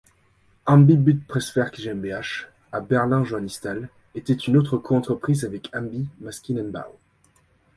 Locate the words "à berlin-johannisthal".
2.71-3.87